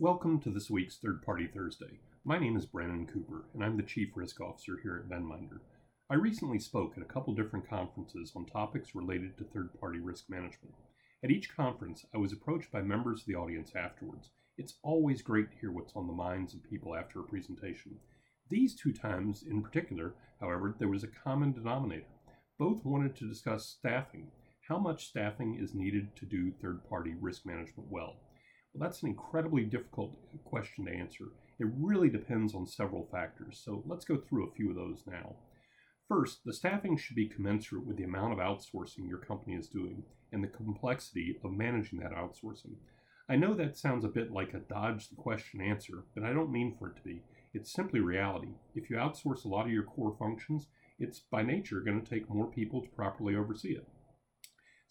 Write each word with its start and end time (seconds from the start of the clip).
Welcome 0.00 0.40
to 0.40 0.50
this 0.50 0.70
week's 0.70 0.96
Third 0.96 1.20
Party 1.20 1.46
Thursday. 1.46 2.00
My 2.24 2.38
name 2.38 2.56
is 2.56 2.64
Brandon 2.64 3.06
Cooper, 3.06 3.44
and 3.52 3.62
I'm 3.62 3.76
the 3.76 3.82
Chief 3.82 4.08
Risk 4.14 4.40
Officer 4.40 4.78
here 4.82 4.96
at 4.96 5.10
Venminder. 5.10 5.58
I 6.08 6.14
recently 6.14 6.58
spoke 6.58 6.94
at 6.96 7.02
a 7.02 7.12
couple 7.12 7.34
different 7.34 7.68
conferences 7.68 8.32
on 8.34 8.46
topics 8.46 8.94
related 8.94 9.36
to 9.36 9.44
third 9.44 9.78
party 9.78 9.98
risk 9.98 10.30
management. 10.30 10.74
At 11.22 11.30
each 11.30 11.54
conference, 11.54 12.06
I 12.14 12.16
was 12.16 12.32
approached 12.32 12.72
by 12.72 12.80
members 12.80 13.20
of 13.20 13.26
the 13.26 13.34
audience 13.34 13.72
afterwards. 13.76 14.30
It's 14.56 14.78
always 14.82 15.20
great 15.20 15.50
to 15.50 15.58
hear 15.58 15.70
what's 15.70 15.94
on 15.94 16.06
the 16.06 16.14
minds 16.14 16.54
of 16.54 16.64
people 16.64 16.96
after 16.96 17.20
a 17.20 17.24
presentation. 17.24 17.98
These 18.48 18.76
two 18.76 18.94
times 18.94 19.42
in 19.42 19.60
particular, 19.60 20.14
however, 20.40 20.74
there 20.78 20.88
was 20.88 21.04
a 21.04 21.08
common 21.08 21.52
denominator. 21.52 22.06
Both 22.58 22.86
wanted 22.86 23.16
to 23.16 23.28
discuss 23.28 23.66
staffing, 23.66 24.28
how 24.66 24.78
much 24.78 25.08
staffing 25.08 25.58
is 25.60 25.74
needed 25.74 26.16
to 26.16 26.24
do 26.24 26.52
third 26.52 26.88
party 26.88 27.12
risk 27.20 27.44
management 27.44 27.90
well. 27.90 28.16
Well, 28.72 28.88
that's 28.88 29.02
an 29.02 29.08
incredibly 29.08 29.64
difficult 29.64 30.16
question 30.44 30.86
to 30.86 30.92
answer. 30.92 31.26
It 31.58 31.66
really 31.76 32.08
depends 32.08 32.54
on 32.54 32.66
several 32.66 33.08
factors, 33.10 33.60
so 33.62 33.82
let's 33.86 34.04
go 34.04 34.16
through 34.16 34.48
a 34.48 34.52
few 34.52 34.70
of 34.70 34.76
those 34.76 35.02
now. 35.06 35.34
First, 36.08 36.40
the 36.44 36.52
staffing 36.52 36.96
should 36.96 37.16
be 37.16 37.28
commensurate 37.28 37.86
with 37.86 37.96
the 37.96 38.04
amount 38.04 38.32
of 38.32 38.38
outsourcing 38.38 39.08
your 39.08 39.18
company 39.18 39.56
is 39.56 39.68
doing 39.68 40.04
and 40.32 40.42
the 40.42 40.48
complexity 40.48 41.38
of 41.44 41.52
managing 41.52 41.98
that 42.00 42.12
outsourcing. 42.12 42.76
I 43.28 43.36
know 43.36 43.54
that 43.54 43.76
sounds 43.76 44.04
a 44.04 44.08
bit 44.08 44.32
like 44.32 44.54
a 44.54 44.58
dodge 44.58 45.08
the 45.08 45.16
question 45.16 45.60
answer, 45.60 46.04
but 46.14 46.24
I 46.24 46.32
don't 46.32 46.50
mean 46.50 46.74
for 46.78 46.88
it 46.88 46.96
to 46.96 47.02
be. 47.02 47.22
It's 47.52 47.72
simply 47.72 48.00
reality. 48.00 48.54
If 48.74 48.90
you 48.90 48.96
outsource 48.96 49.44
a 49.44 49.48
lot 49.48 49.66
of 49.66 49.72
your 49.72 49.84
core 49.84 50.16
functions, 50.18 50.66
it's 50.98 51.20
by 51.20 51.42
nature 51.42 51.80
going 51.80 52.00
to 52.00 52.08
take 52.08 52.28
more 52.28 52.46
people 52.46 52.82
to 52.82 52.88
properly 52.88 53.34
oversee 53.36 53.72
it. 53.72 53.86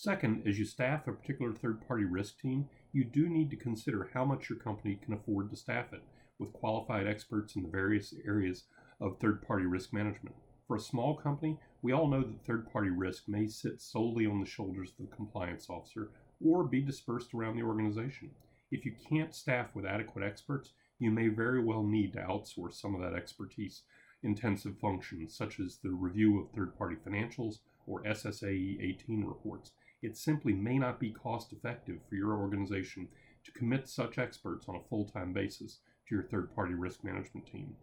Second, 0.00 0.46
as 0.46 0.60
you 0.60 0.64
staff 0.64 1.08
a 1.08 1.12
particular 1.12 1.52
third 1.52 1.84
party 1.84 2.04
risk 2.04 2.38
team, 2.38 2.68
you 2.92 3.02
do 3.02 3.28
need 3.28 3.50
to 3.50 3.56
consider 3.56 4.08
how 4.14 4.24
much 4.24 4.48
your 4.48 4.56
company 4.56 4.94
can 4.94 5.12
afford 5.12 5.50
to 5.50 5.56
staff 5.56 5.92
it 5.92 6.04
with 6.38 6.52
qualified 6.52 7.08
experts 7.08 7.56
in 7.56 7.64
the 7.64 7.68
various 7.68 8.14
areas 8.24 8.62
of 9.00 9.18
third 9.18 9.42
party 9.42 9.66
risk 9.66 9.92
management. 9.92 10.36
For 10.68 10.76
a 10.76 10.80
small 10.80 11.16
company, 11.16 11.58
we 11.82 11.90
all 11.90 12.06
know 12.06 12.22
that 12.22 12.44
third 12.44 12.70
party 12.70 12.90
risk 12.90 13.24
may 13.26 13.48
sit 13.48 13.82
solely 13.82 14.24
on 14.24 14.38
the 14.38 14.46
shoulders 14.46 14.90
of 14.90 15.10
the 15.10 15.16
compliance 15.16 15.68
officer 15.68 16.10
or 16.40 16.62
be 16.62 16.80
dispersed 16.80 17.34
around 17.34 17.56
the 17.56 17.64
organization. 17.64 18.30
If 18.70 18.86
you 18.86 18.94
can't 19.08 19.34
staff 19.34 19.74
with 19.74 19.84
adequate 19.84 20.24
experts, 20.24 20.74
you 21.00 21.10
may 21.10 21.26
very 21.26 21.60
well 21.60 21.82
need 21.82 22.12
to 22.12 22.20
outsource 22.20 22.74
some 22.74 22.94
of 22.94 23.00
that 23.00 23.18
expertise 23.18 23.82
intensive 24.22 24.78
functions, 24.78 25.34
such 25.34 25.58
as 25.58 25.78
the 25.78 25.90
review 25.90 26.38
of 26.38 26.50
third 26.50 26.78
party 26.78 26.94
financials 26.94 27.58
or 27.86 28.02
SSAE 28.04 28.80
18 28.80 29.24
reports 29.24 29.72
it 30.02 30.16
simply 30.16 30.52
may 30.52 30.78
not 30.78 31.00
be 31.00 31.10
cost 31.10 31.52
effective 31.52 31.98
for 32.08 32.14
your 32.14 32.32
organization 32.34 33.08
to 33.44 33.52
commit 33.52 33.88
such 33.88 34.18
experts 34.18 34.68
on 34.68 34.76
a 34.76 34.88
full 34.88 35.06
time 35.06 35.32
basis 35.32 35.78
to 36.08 36.14
your 36.14 36.24
third 36.24 36.54
party 36.54 36.74
risk 36.74 37.04
management 37.04 37.46
team. 37.46 37.76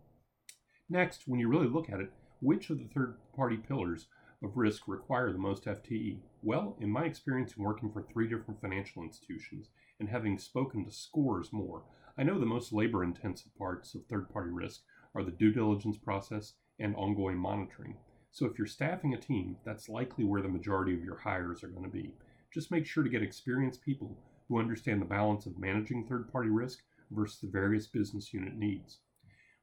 Next, 0.90 1.24
when 1.28 1.40
you 1.40 1.48
really 1.48 1.68
look 1.68 1.90
at 1.90 2.00
it, 2.00 2.12
which 2.42 2.70
of 2.70 2.78
the 2.78 2.88
third 2.94 3.18
party 3.36 3.58
pillars 3.58 4.08
of 4.44 4.56
risk 4.56 4.88
require 4.88 5.32
the 5.32 5.40
most 5.40 5.66
FTE? 5.66 6.20
Well, 6.44 6.78
in 6.80 6.92
my 6.92 7.06
experience 7.06 7.54
in 7.58 7.64
working 7.64 7.92
for 7.92 8.04
three 8.04 8.28
different 8.28 8.62
financial 8.62 9.04
institutions 9.04 9.70
and 10.00 10.10
having 10.10 10.38
spoken 10.38 10.86
to 10.86 10.92
scores 10.92 11.52
more, 11.52 11.84
I 12.18 12.24
know 12.24 12.40
the 12.40 12.46
most 12.46 12.72
labor 12.72 13.04
intensive 13.04 13.56
parts 13.58 13.96
of 13.96 14.06
third 14.06 14.30
party 14.30 14.52
risk 14.52 14.82
are 15.16 15.24
the 15.24 15.32
due 15.32 15.52
diligence 15.52 15.98
process 15.98 16.54
and 16.80 16.96
ongoing 16.96 17.38
monitoring. 17.38 17.98
So 18.36 18.46
if 18.46 18.58
you're 18.58 18.68
staffing 18.68 19.14
a 19.14 19.18
team, 19.18 19.56
that's 19.64 19.88
likely 19.88 20.26
where 20.26 20.42
the 20.42 20.50
majority 20.50 20.94
of 20.94 21.06
your 21.06 21.16
hires 21.16 21.64
are 21.64 21.70
going 21.70 21.86
to 21.86 21.90
be. 21.90 22.14
Just 22.54 22.70
make 22.70 22.86
sure 22.86 23.02
to 23.02 23.10
get 23.10 23.24
experienced 23.24 23.82
people 23.82 24.18
who 24.50 24.60
understand 24.60 25.02
the 25.02 25.06
balance 25.06 25.46
of 25.46 25.58
managing 25.58 26.06
third 26.06 26.30
party 26.30 26.50
risk 26.50 26.80
versus 27.12 27.40
the 27.40 27.48
various 27.48 27.88
business 27.88 28.34
unit 28.34 28.58
needs. 28.58 28.98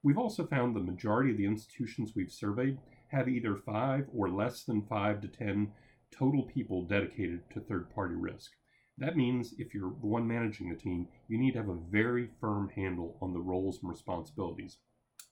We've 0.03 0.17
also 0.17 0.47
found 0.47 0.75
the 0.75 0.81
majority 0.81 1.33
of 1.33 1.37
the 1.37 1.45
institutions 1.45 2.13
we've 2.17 2.33
surveyed 2.33 2.79
have 3.09 3.29
either 3.29 3.57
five 3.57 4.07
or 4.11 4.31
less 4.31 4.65
than 4.65 4.87
five 4.87 5.21
to 5.21 5.29
10 5.29 5.71
total 6.11 6.45
people 6.45 6.83
dedicated 6.87 7.43
to 7.53 7.61
third 7.61 7.95
party 7.95 8.15
risk. 8.15 8.53
That 8.97 9.19
means 9.19 9.53
if 9.59 9.75
you're 9.75 9.95
the 10.01 10.07
one 10.07 10.27
managing 10.27 10.71
the 10.71 10.77
team, 10.77 11.09
you 11.29 11.37
need 11.37 11.53
to 11.53 11.59
have 11.59 11.69
a 11.69 11.79
very 11.91 12.31
firm 12.41 12.71
handle 12.71 13.19
on 13.21 13.35
the 13.35 13.41
roles 13.41 13.81
and 13.83 13.91
responsibilities. 13.91 14.79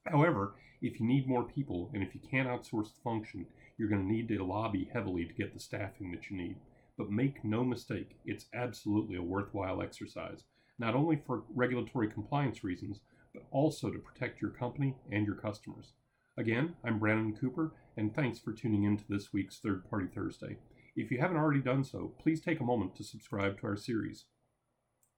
However, 0.06 0.56
if 0.82 0.98
you 0.98 1.06
need 1.06 1.28
more 1.28 1.44
people 1.44 1.90
and 1.92 2.02
if 2.02 2.14
you 2.14 2.20
can't 2.20 2.48
outsource 2.48 2.94
the 2.94 3.00
function, 3.02 3.46
you're 3.76 3.88
going 3.88 4.06
to 4.06 4.12
need 4.12 4.28
to 4.28 4.44
lobby 4.44 4.88
heavily 4.92 5.24
to 5.24 5.32
get 5.34 5.52
the 5.52 5.60
staffing 5.60 6.10
that 6.10 6.30
you 6.30 6.36
need. 6.36 6.56
But 6.96 7.10
make 7.10 7.44
no 7.44 7.64
mistake, 7.64 8.16
it's 8.24 8.46
absolutely 8.54 9.16
a 9.16 9.22
worthwhile 9.22 9.82
exercise, 9.82 10.44
not 10.78 10.94
only 10.94 11.16
for 11.16 11.44
regulatory 11.54 12.08
compliance 12.08 12.62
reasons, 12.64 13.00
but 13.32 13.44
also 13.50 13.90
to 13.90 13.98
protect 13.98 14.40
your 14.40 14.50
company 14.50 14.96
and 15.10 15.26
your 15.26 15.36
customers. 15.36 15.92
Again, 16.36 16.74
I'm 16.84 16.98
Brandon 16.98 17.36
Cooper, 17.36 17.72
and 17.96 18.14
thanks 18.14 18.38
for 18.38 18.52
tuning 18.52 18.84
in 18.84 18.96
to 18.96 19.04
this 19.08 19.32
week's 19.32 19.58
Third 19.58 19.88
Party 19.88 20.06
Thursday. 20.14 20.56
If 20.96 21.10
you 21.10 21.18
haven't 21.18 21.36
already 21.36 21.60
done 21.60 21.84
so, 21.84 22.12
please 22.18 22.40
take 22.40 22.60
a 22.60 22.64
moment 22.64 22.96
to 22.96 23.04
subscribe 23.04 23.60
to 23.60 23.66
our 23.66 23.76
series. 23.76 24.24